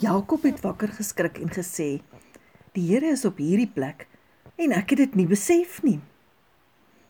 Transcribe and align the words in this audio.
Jakob 0.00 0.46
het 0.48 0.62
wakker 0.64 0.88
geskrik 0.88 1.38
en 1.38 1.50
gesê: 1.52 2.00
"Die 2.72 2.86
Here 2.88 3.10
is 3.12 3.24
op 3.24 3.36
hierdie 3.36 3.68
plek 3.68 4.06
en 4.56 4.72
ek 4.72 4.90
het 4.90 4.98
dit 4.98 5.14
nie 5.14 5.26
besef 5.26 5.82
nie." 5.82 6.00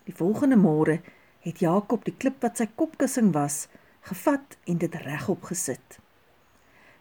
Die 0.04 0.14
volgende 0.14 0.56
môre 0.56 0.96
het 1.46 1.60
Jakob 1.62 2.04
die 2.04 2.14
klip 2.18 2.42
wat 2.42 2.56
sy 2.58 2.66
kopkussing 2.66 3.30
was, 3.32 3.68
gevat 4.00 4.56
en 4.66 4.80
dit 4.82 4.94
regop 4.94 5.42
gesit. 5.42 6.00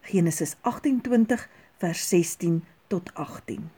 Genesis 0.02 0.54
28 0.60 1.48
vers 1.82 2.08
16 2.08 2.62
tot 2.86 3.10
18. 3.14 3.70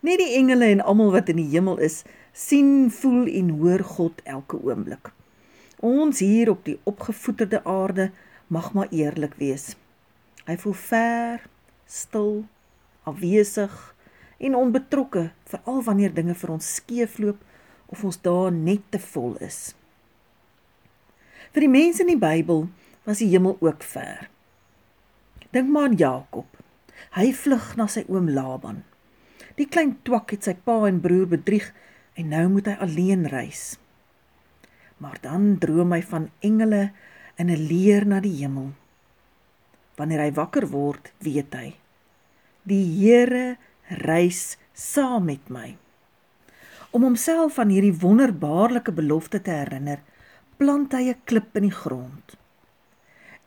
Net 0.00 0.18
die 0.18 0.32
engele 0.38 0.64
en 0.64 0.80
almal 0.80 1.12
wat 1.12 1.28
in 1.28 1.36
die 1.36 1.50
hemel 1.52 1.76
is, 1.76 2.04
sien, 2.32 2.88
voel 2.90 3.28
en 3.28 3.52
hoor 3.60 3.84
God 3.84 4.24
elke 4.24 4.56
oomblik. 4.56 5.12
Ons 5.84 6.24
hier 6.24 6.50
op 6.50 6.64
die 6.64 6.80
opgevoeterde 6.84 7.64
aarde 7.64 8.10
mag 8.48 8.72
maar 8.72 8.88
eerlik 8.88 9.36
wees. 9.36 9.76
Hy 10.48 10.56
voel 10.56 10.76
ver, 10.76 11.44
stil, 11.86 12.44
afwesig 13.08 13.74
en 14.40 14.56
onbetrokke, 14.56 15.30
veral 15.44 15.82
wanneer 15.84 16.14
dinge 16.14 16.34
vir 16.34 16.54
ons 16.54 16.74
skeefloop 16.80 17.40
of 17.90 18.04
ons 18.04 18.20
daar 18.22 18.52
net 18.54 18.84
te 18.90 19.00
vol 19.10 19.34
is. 19.44 19.74
Vir 21.50 21.66
die 21.66 21.72
mense 21.72 22.04
in 22.04 22.12
die 22.12 22.20
Bybel 22.20 22.68
was 23.04 23.20
die 23.20 23.30
hemel 23.32 23.56
ook 23.60 23.82
ver. 23.82 24.28
Dink 25.50 25.68
maar 25.68 25.88
aan 25.90 25.98
Jakob. 25.98 26.46
Hy 27.16 27.32
vlug 27.34 27.72
na 27.76 27.88
sy 27.90 28.04
oom 28.06 28.28
Laban. 28.30 28.84
Die 29.58 29.66
klein 29.66 29.96
twak 30.06 30.30
het 30.30 30.46
sy 30.46 30.54
pa 30.54 30.76
en 30.86 31.00
broer 31.02 31.26
bedrieg 31.32 31.72
en 32.14 32.30
nou 32.30 32.46
moet 32.54 32.70
hy 32.70 32.76
alleen 32.86 33.26
reis. 33.32 33.64
Maar 35.02 35.18
dan 35.24 35.56
droom 35.60 35.96
hy 35.96 36.02
van 36.06 36.30
engele 36.44 36.92
in 37.36 37.50
'n 37.50 37.66
leer 37.66 38.06
na 38.06 38.20
die 38.20 38.36
hemel. 38.38 38.70
Wanneer 40.00 40.22
hy 40.24 40.30
wakker 40.32 40.64
word, 40.72 41.10
weet 41.20 41.52
hy: 41.52 41.74
Die 42.64 42.84
Here 42.96 43.58
reis 44.00 44.56
saam 44.72 45.26
met 45.28 45.50
my. 45.52 45.74
Om 46.96 47.04
homself 47.04 47.58
aan 47.60 47.72
hierdie 47.74 47.98
wonderbaarlike 48.00 48.94
belofte 48.96 49.42
te 49.44 49.52
herinner, 49.52 50.00
plant 50.56 50.96
hy 50.96 51.10
'n 51.12 51.20
klip 51.28 51.56
in 51.60 51.68
die 51.68 51.76
grond. 51.82 52.36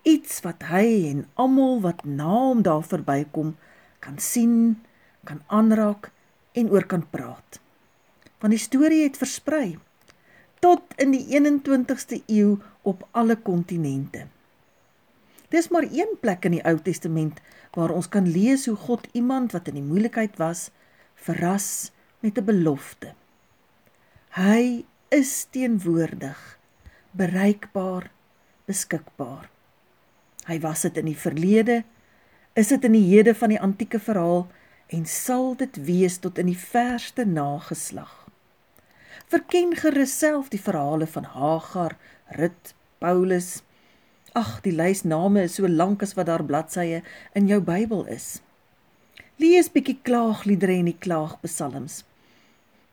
Iets 0.06 0.44
wat 0.46 0.70
hy 0.70 1.10
en 1.10 1.26
almal 1.42 1.82
wat 1.82 2.06
na 2.06 2.30
hom 2.30 2.62
daar 2.62 2.84
verbykom 2.84 3.56
kan 4.00 4.20
sien, 4.20 4.84
kan 5.26 5.42
aanraak 5.48 6.12
en 6.54 6.70
oor 6.70 6.86
kan 6.86 7.06
praat. 7.10 7.60
Want 8.40 8.52
die 8.52 8.62
storie 8.62 9.04
het 9.04 9.18
versprei 9.18 9.80
tot 10.60 10.94
in 11.02 11.12
die 11.12 11.26
21ste 11.34 12.22
eeu 12.28 12.60
op 12.84 13.08
alle 13.12 13.36
kontinente. 13.36 14.28
Dis 15.54 15.70
maar 15.70 15.86
een 15.86 16.16
plek 16.20 16.48
in 16.50 16.56
die 16.58 16.64
Ou 16.66 16.80
Testament 16.82 17.38
waar 17.78 17.94
ons 17.94 18.10
kan 18.10 18.26
lees 18.26 18.66
hoe 18.66 18.78
God 18.88 19.06
iemand 19.14 19.54
wat 19.54 19.68
in 19.70 19.78
die 19.78 19.86
moeilikheid 19.86 20.40
was, 20.42 20.72
verras 21.14 21.92
met 22.26 22.38
'n 22.38 22.46
belofte. 22.46 23.14
Hy 24.34 24.86
is 25.10 25.46
teenwoordig, 25.54 26.58
bereikbaar, 27.12 28.10
beskikbaar. 28.66 29.50
Hy 30.46 30.60
was 30.60 30.82
dit 30.82 30.98
in 30.98 31.06
die 31.06 31.18
verlede, 31.18 31.84
is 32.54 32.68
dit 32.68 32.84
in 32.84 32.92
die 32.92 33.08
hede 33.14 33.36
van 33.36 33.50
die 33.50 33.62
antieke 33.62 34.00
verhaal 34.00 34.48
en 34.88 35.06
sal 35.06 35.56
dit 35.56 35.78
wees 35.86 36.18
tot 36.18 36.38
in 36.38 36.46
die 36.46 36.58
verste 36.58 37.26
nageslag. 37.26 38.28
Verken 39.28 39.76
gerus 39.76 40.18
self 40.18 40.50
die 40.50 40.62
verhale 40.62 41.08
van 41.08 41.24
Hagar, 41.24 41.98
Rut, 42.26 42.74
Paulus, 42.98 43.64
Ag, 44.34 44.64
die 44.66 44.74
lys 44.74 45.04
name 45.06 45.44
is 45.46 45.60
so 45.60 45.70
lank 45.70 46.02
as 46.02 46.16
wat 46.18 46.26
daar 46.26 46.42
bladsye 46.42 47.04
in 47.38 47.46
jou 47.52 47.60
Bybel 47.62 48.08
is. 48.10 48.40
Lees 49.38 49.68
bietjie 49.70 50.00
klaagliedere 50.02 50.74
en 50.82 50.88
die 50.90 50.98
klaagpsalms. 51.06 52.00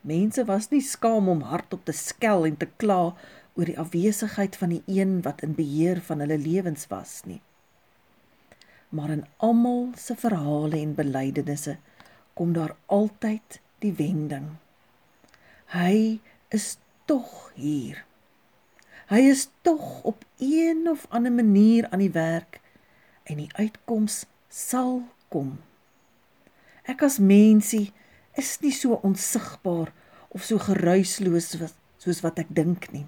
Mense 0.05 0.45
was 0.51 0.69
nie 0.69 0.83
skaam 0.85 1.31
om 1.33 1.41
hardop 1.49 1.87
te 1.89 1.95
skel 1.97 2.45
en 2.45 2.59
te 2.61 2.69
kla 2.83 3.15
oor 3.57 3.71
die 3.71 3.79
afwesigheid 3.81 4.59
van 4.61 4.75
die 4.75 4.83
een 5.01 5.23
wat 5.25 5.41
in 5.47 5.57
beheer 5.57 6.03
van 6.05 6.21
hulle 6.21 6.37
lewens 6.41 6.85
was 6.93 7.23
nie. 7.25 7.41
Maar 8.93 9.17
in 9.17 9.25
almal 9.41 9.95
se 9.97 10.19
verhale 10.21 10.77
en 10.77 10.93
belydenisse 11.01 11.79
kom 12.37 12.53
daar 12.53 12.77
altyd 12.93 13.63
die 13.81 13.95
wending. 13.97 14.59
Hy 15.73 16.21
is 16.53 16.75
tog 17.09 17.49
hier. 17.57 18.05
Hy 19.11 19.25
is 19.27 19.49
tog 19.67 20.03
op 20.07 20.23
een 20.39 20.87
of 20.89 21.07
ander 21.11 21.33
manier 21.33 21.89
aan 21.91 21.99
die 21.99 22.13
werk 22.15 22.61
en 23.27 23.41
die 23.43 23.51
uitkoms 23.59 24.23
sal 24.47 25.03
kom. 25.29 25.57
Ek 26.87 27.03
as 27.03 27.19
mensie 27.19 27.91
is 28.39 28.53
nie 28.63 28.71
so 28.71 29.01
onsigbaar 29.03 29.91
of 30.31 30.47
so 30.47 30.63
geruisloos 30.63 31.51
soos 31.99 32.23
wat 32.23 32.39
ek 32.39 32.55
dink 32.55 32.87
nie. 32.95 33.03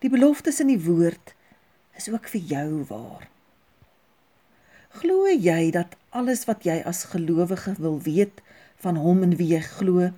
Die 0.00 0.08
beloftes 0.08 0.62
in 0.64 0.72
die 0.72 0.80
woord 0.88 1.36
is 2.00 2.08
ook 2.08 2.32
vir 2.32 2.48
jou 2.56 2.68
waar. 2.88 3.28
Glo 4.96 5.28
jy 5.28 5.70
dat 5.76 5.98
alles 6.16 6.48
wat 6.48 6.64
jy 6.64 6.80
as 6.88 7.10
gelowige 7.12 7.76
wil 7.76 8.00
weet 8.00 8.40
van 8.80 8.96
hom 8.96 9.26
en 9.28 9.36
wie 9.36 9.52
jy 9.58 9.64
glo 9.76 10.08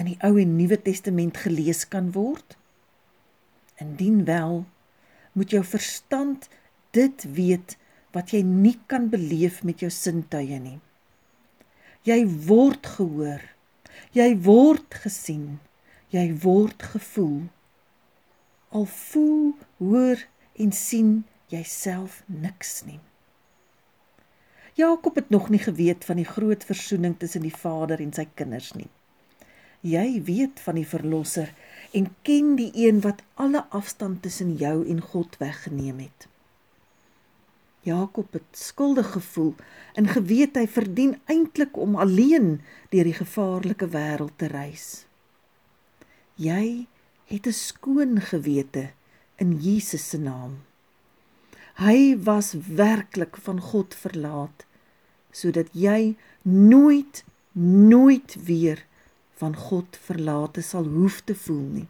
in 0.00 0.14
die 0.14 0.20
Ou 0.24 0.38
en 0.40 0.56
Nuwe 0.56 0.80
Testament 0.80 1.44
gelees 1.44 1.84
kan 1.92 2.14
word? 2.16 2.56
Indien 3.82 4.24
wel, 4.24 4.64
moet 5.32 5.50
jou 5.50 5.64
verstand 5.64 6.48
dit 6.96 7.26
weet 7.36 7.76
wat 8.16 8.32
jy 8.32 8.40
nie 8.46 8.78
kan 8.88 9.10
beleef 9.12 9.60
met 9.64 9.82
jou 9.84 9.90
sintuie 9.92 10.60
nie. 10.60 10.78
Jy 12.06 12.22
word 12.46 12.86
gehoor. 12.96 13.42
Jy 14.16 14.30
word 14.46 14.96
gesien. 15.02 15.58
Jy 16.14 16.30
word 16.44 16.82
gevoel. 16.94 17.48
Al 18.70 18.86
voel, 18.86 19.52
hoor 19.82 20.22
en 20.56 20.72
sien 20.72 21.24
jouself 21.52 22.22
niks 22.26 22.80
nie. 22.86 23.00
Jakob 24.76 25.14
het 25.16 25.30
nog 25.30 25.48
nie 25.48 25.60
geweet 25.60 26.04
van 26.04 26.20
die 26.20 26.28
groot 26.28 26.64
versoening 26.64 27.16
tussen 27.18 27.44
die 27.46 27.54
Vader 27.54 28.00
en 28.00 28.12
sy 28.12 28.26
kinders 28.34 28.74
nie. 28.76 28.88
Jy 29.80 30.22
weet 30.26 30.60
van 30.60 30.76
die 30.76 30.88
verlosser 30.88 31.52
en 31.96 32.08
ken 32.28 32.54
die 32.58 32.70
een 32.74 33.00
wat 33.00 33.22
alle 33.34 33.64
afstand 33.68 34.22
tussen 34.22 34.56
jou 34.60 34.82
en 34.88 35.00
God 35.00 35.36
weggeneem 35.40 35.98
het. 36.04 36.26
Jakob 37.86 38.32
het 38.32 38.58
skuldig 38.58 39.12
gevoel 39.14 39.54
en 39.94 40.10
geweet 40.10 40.58
hy 40.58 40.66
verdien 40.68 41.14
eintlik 41.30 41.76
om 41.78 41.96
alleen 42.02 42.58
deur 42.90 43.08
die 43.08 43.16
gevaarlike 43.16 43.88
wêreld 43.94 44.34
te 44.42 44.50
reis. 44.52 45.06
Jy 46.34 46.86
het 47.30 47.46
'n 47.46 47.52
skoon 47.52 48.20
gewete 48.20 48.90
in 49.36 49.56
Jesus 49.60 50.08
se 50.08 50.18
naam. 50.18 50.58
Hy 51.76 52.18
was 52.24 52.52
werklik 52.66 53.36
van 53.36 53.60
God 53.60 53.94
verlaat 53.94 54.66
sodat 55.30 55.68
jy 55.72 56.16
nooit 56.42 57.24
nooit 57.88 58.36
weer 58.44 58.84
van 59.40 59.56
God 59.56 59.98
verlate 60.08 60.62
sal 60.62 60.88
hoef 60.88 61.20
te 61.24 61.34
voel 61.34 61.66
nie. 61.80 61.88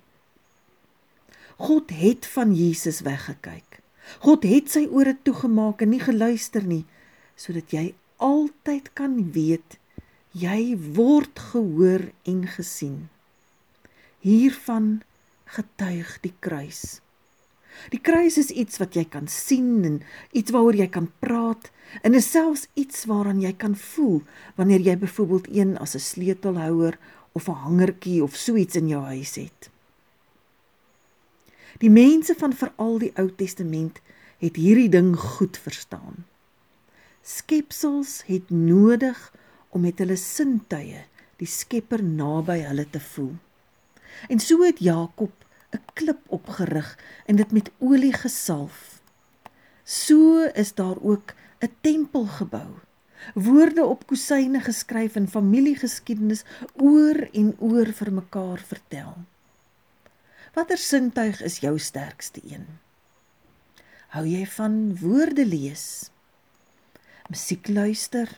God 1.56 1.90
het 1.90 2.26
van 2.26 2.52
Jesus 2.54 3.00
weggekyk. 3.06 3.80
God 4.20 4.44
het 4.46 4.70
sy 4.70 4.84
ore 4.92 5.16
toegemaak 5.26 5.82
en 5.82 5.94
nie 5.94 6.02
geluister 6.02 6.66
nie 6.66 6.84
sodat 7.36 7.72
jy 7.74 7.90
altyd 8.22 8.88
kan 8.96 9.18
weet 9.34 9.76
jy 10.36 10.76
word 10.96 11.40
gehoor 11.52 12.06
en 12.28 12.44
gesien. 12.48 13.08
Hiervan 14.24 15.02
getuig 15.56 16.16
die 16.24 16.32
kruis. 16.40 17.00
Die 17.92 18.00
kruis 18.00 18.38
is 18.40 18.50
iets 18.50 18.80
wat 18.80 18.96
jy 18.96 19.04
kan 19.08 19.28
sien 19.28 19.84
en 19.84 19.98
iets 20.32 20.52
waaroor 20.54 20.78
jy 20.80 20.88
kan 20.92 21.10
praat 21.20 21.70
en 22.02 22.16
is 22.16 22.28
selfs 22.32 22.66
iets 22.74 23.04
waaraan 23.08 23.42
jy 23.44 23.52
kan 23.52 23.76
voel 23.76 24.22
wanneer 24.56 24.84
jy 24.84 24.96
byvoorbeeld 25.04 25.50
een 25.52 25.76
as 25.78 25.94
'n 25.94 26.04
sleutelhouer 26.08 26.96
of 27.36 27.48
'n 27.48 27.62
hangertjie 27.66 28.22
of 28.22 28.36
so 28.36 28.56
iets 28.56 28.76
in 28.80 28.88
jou 28.88 29.02
huis 29.04 29.34
het. 29.36 29.70
Die 31.78 31.90
mense 31.90 32.34
van 32.38 32.52
veral 32.52 32.98
die 32.98 33.12
Ou 33.20 33.28
Testament 33.36 34.00
het 34.40 34.56
hierdie 34.56 34.88
ding 34.88 35.12
goed 35.16 35.58
verstaan. 35.60 36.24
Skepsels 37.22 38.22
het 38.26 38.50
nodig 38.50 39.32
om 39.68 39.84
met 39.84 39.98
hulle 39.98 40.16
sintuie 40.16 41.04
die 41.36 41.48
Skepper 41.50 42.02
naby 42.04 42.62
hulle 42.64 42.86
te 42.90 43.00
voel. 43.00 43.34
En 44.32 44.40
so 44.40 44.62
het 44.64 44.78
Jakob 44.78 45.44
'n 45.72 45.82
klip 45.92 46.22
opgerig 46.26 46.98
en 47.26 47.36
dit 47.36 47.52
met 47.52 47.70
olie 47.78 48.12
gesalf. 48.12 49.00
So 49.84 50.48
is 50.54 50.74
daar 50.74 50.96
ook 51.02 51.34
'n 51.60 51.72
tempel 51.80 52.24
gebou 52.24 52.70
woorde 53.34 53.84
op 53.84 54.06
kusyne 54.06 54.60
geskryf 54.60 55.16
en 55.16 55.28
familiegeskiedenis 55.28 56.44
oor 56.74 57.28
en 57.32 57.54
oor 57.58 57.92
vir 57.92 58.12
mekaar 58.12 58.62
vertel. 58.66 59.14
Watter 60.54 60.78
sintuig 60.78 61.42
is 61.44 61.60
jou 61.60 61.78
sterkste 61.78 62.40
een? 62.44 62.66
Hou 64.16 64.24
jy 64.24 64.46
van 64.46 64.96
woorde 65.00 65.44
lees 65.44 66.10
Musiek 67.26 67.66
luister, 67.68 68.28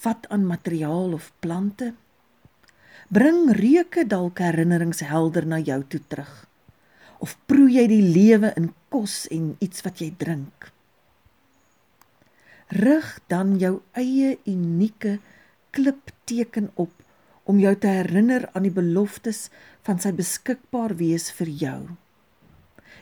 vat 0.00 0.28
aan 0.32 0.46
materiaal 0.46 1.12
of 1.12 1.32
plante. 1.44 1.92
Bring 3.12 3.50
reuke 3.52 4.06
dalk 4.08 4.40
herinnerings 4.40 5.02
helder 5.04 5.44
na 5.46 5.58
jou 5.60 5.82
toe 5.92 6.00
terug. 6.08 6.32
Of 7.20 7.36
proe 7.44 7.68
jy 7.68 7.84
die 7.90 8.00
lewe 8.00 8.54
in 8.56 8.70
kos 8.88 9.26
en 9.28 9.52
iets 9.60 9.84
wat 9.84 10.00
jy 10.00 10.14
drink. 10.16 10.70
Rig 12.68 13.20
dan 13.28 13.58
jou 13.58 13.80
eie 13.92 14.38
unieke 14.46 15.18
klipteken 15.70 16.70
op 16.74 16.92
om 17.44 17.58
jou 17.60 17.74
te 17.76 17.90
herinner 17.90 18.48
aan 18.52 18.64
die 18.64 18.72
beloftes 18.72 19.48
van 19.84 20.00
sy 20.00 20.14
beskikbaar 20.16 20.96
wees 20.96 21.28
vir 21.36 21.50
jou. 21.64 21.80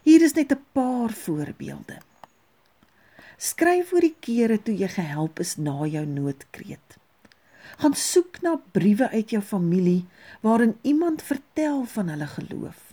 Hier 0.03 0.23
is 0.23 0.35
net 0.35 0.53
'n 0.53 0.64
paar 0.73 1.12
voorbeelde. 1.12 1.99
Skryf 3.38 3.93
oor 3.93 4.00
die 4.00 4.17
kere 4.20 4.59
toe 4.59 4.75
jy 4.75 4.88
gehelp 4.88 5.41
is 5.41 5.56
na 5.56 5.87
jou 5.87 6.06
noodkreet. 6.06 6.99
Gaan 7.79 7.94
soek 7.94 8.43
na 8.43 8.61
briewe 8.73 9.09
uit 9.11 9.31
jou 9.31 9.43
familie 9.43 10.05
waarin 10.41 10.76
iemand 10.82 11.23
vertel 11.23 11.85
van 11.85 12.09
hulle 12.09 12.26
geloof. 12.26 12.93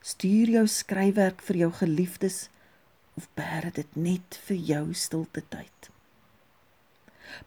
Stuur 0.00 0.48
jou 0.48 0.66
skryfwerk 0.66 1.42
vir 1.42 1.56
jou 1.56 1.72
geliefdes 1.72 2.48
of 3.16 3.28
bære 3.34 3.70
dit 3.74 3.96
net 3.96 4.38
vir 4.46 4.56
jou 4.56 4.84
stilte 4.94 5.42
tyd. 5.48 5.90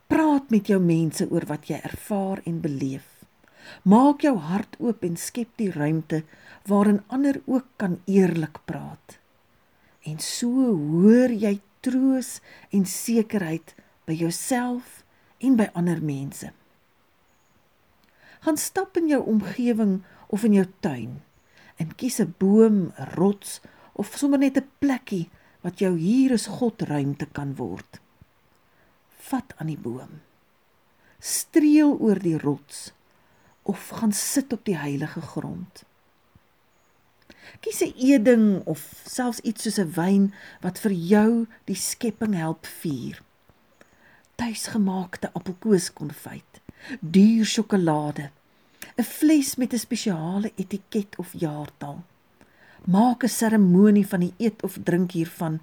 Praat 0.08 0.50
met 0.54 0.68
jou 0.68 0.80
mense 0.80 1.26
oor 1.30 1.46
wat 1.50 1.68
jy 1.70 1.80
ervaar 1.84 2.42
en 2.48 2.62
beleef. 2.64 3.08
Maak 3.88 4.24
jou 4.24 4.36
hart 4.38 4.76
oop 4.80 5.04
en 5.08 5.18
skep 5.20 5.52
die 5.60 5.72
ruimte 5.72 6.24
waarin 6.68 7.04
ander 7.08 7.42
ook 7.46 7.68
kan 7.78 8.00
eerlik 8.06 8.60
praat. 8.66 9.20
En 10.04 10.20
so 10.20 10.72
hoor 10.76 11.32
jy 11.32 11.60
troos 11.84 12.40
en 12.72 12.86
sekerheid 12.88 13.76
by 14.08 14.16
jouself 14.16 15.04
en 15.44 15.56
by 15.60 15.70
ander 15.80 16.00
mense. 16.04 16.52
Gaan 18.44 18.60
stap 18.60 18.98
in 19.00 19.08
jou 19.12 19.22
omgewing 19.24 20.02
of 20.28 20.44
in 20.44 20.58
jou 20.60 20.68
tuin 20.84 21.22
en 21.80 21.96
kies 21.96 22.20
'n 22.20 22.36
boom, 22.38 22.92
'n 22.98 23.16
rots 23.16 23.62
of 23.94 24.16
sommer 24.18 24.40
net 24.40 24.58
'n 24.58 24.70
plekkie 24.80 25.30
wat 25.64 25.80
jou 25.80 25.98
hier 25.98 26.32
is 26.36 26.48
God 26.60 26.82
ruimte 26.88 27.26
kan 27.32 27.56
word 27.56 28.04
vat 29.34 29.56
aan 29.58 29.72
die 29.72 29.80
boom. 29.80 30.20
Streel 31.24 31.96
oor 31.96 32.20
die 32.20 32.38
rots 32.40 32.92
of 33.64 33.88
gaan 34.00 34.12
sit 34.12 34.52
op 34.54 34.66
die 34.68 34.78
heilige 34.78 35.24
grond. 35.34 35.84
Kies 37.64 37.82
'n 37.82 37.96
eding 38.12 38.48
of 38.66 38.82
selfs 39.08 39.40
iets 39.40 39.64
soos 39.64 39.80
'n 39.80 39.94
wyn 39.96 40.34
wat 40.62 40.80
vir 40.84 40.92
jou 40.92 41.48
die 41.66 41.76
skepping 41.76 42.36
help 42.36 42.66
vier. 42.66 43.22
Tuisgemaakte 44.36 45.32
appelkoeskonfyt, 45.34 46.62
duur 47.00 47.46
sjokolade, 47.46 48.32
'n 48.98 49.04
fles 49.04 49.56
met 49.56 49.74
'n 49.74 49.80
spesiale 49.80 50.52
etiket 50.56 51.16
of 51.18 51.34
jaartal. 51.34 52.04
Maak 52.84 53.24
'n 53.24 53.32
seremonie 53.32 54.08
van 54.08 54.20
die 54.20 54.34
eet 54.38 54.64
of 54.64 54.76
drink 54.84 55.12
hiervan 55.12 55.62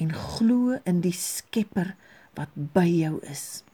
en 0.00 0.12
glo 0.12 0.80
in 0.84 1.00
die 1.00 1.12
Skepper 1.12 1.94
wat 2.34 2.48
by 2.54 2.88
jou 2.88 3.20
is. 3.28 3.64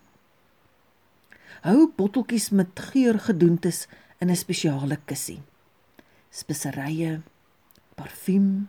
Hou 1.63 1.93
botteltjies 1.97 2.51
met 2.51 2.81
geurgedoentes 2.91 3.87
in 4.19 4.31
'n 4.31 4.37
spesiale 4.37 4.99
kussie. 5.05 5.43
Speserye, 6.31 7.23
parfuum, 7.95 8.69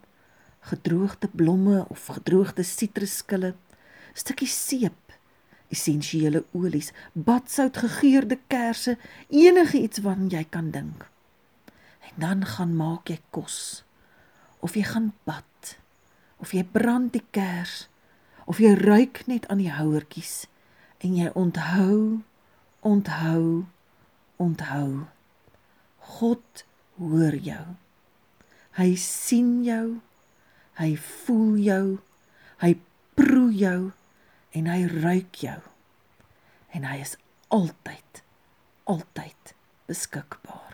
gedroogde 0.59 1.27
blomme 1.27 1.85
of 1.89 2.05
gedroogde 2.05 2.63
sitrusskille, 2.63 3.55
stukkies 4.13 4.67
seep, 4.67 5.13
essensiële 5.69 6.45
olies, 6.51 6.93
badsout, 7.13 7.77
gegeurde 7.77 8.39
kersse, 8.47 8.97
enige 9.29 9.81
iets 9.81 9.99
waaraan 9.99 10.29
jy 10.29 10.45
kan 10.49 10.71
dink. 10.71 11.09
En 12.01 12.13
dan 12.15 12.45
gaan 12.45 12.75
maak 12.75 13.07
jy 13.07 13.19
kos 13.29 13.83
of 14.61 14.77
jy 14.77 14.85
gaan 14.87 15.11
bad 15.27 15.75
of 16.41 16.53
jy 16.55 16.63
brand 16.63 17.11
die 17.13 17.25
kers 17.35 17.85
of 18.49 18.61
jy 18.63 18.73
ruik 18.77 19.23
net 19.29 19.45
aan 19.49 19.61
die 19.61 19.73
houertjies 19.73 20.45
en 21.01 21.17
jy 21.17 21.29
onthou 21.37 22.21
onthou 22.81 23.65
onthou. 24.41 25.05
God 25.97 26.65
hoor 26.97 27.35
jou. 27.37 27.65
Hy 28.77 28.89
sien 28.97 29.61
jou. 29.65 30.01
Hy 30.81 30.95
voel 30.97 31.59
jou. 31.61 31.85
Hy 32.63 32.73
proe 33.17 33.51
jou 33.53 33.91
en 34.57 34.71
hy 34.71 34.81
ruik 34.89 35.43
jou. 35.45 35.59
En 36.73 36.87
hy 36.87 37.01
is 37.03 37.17
altyd 37.53 38.23
altyd 38.89 39.53
beskikbaar 39.87 40.70